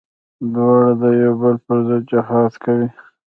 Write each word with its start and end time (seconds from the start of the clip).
دواړه 0.53 0.91
د 1.01 1.03
يو 1.21 1.33
بل 1.41 1.55
پر 1.65 1.77
ضد 1.87 2.01
جهاد 2.11 2.53
کوي. 2.63 2.87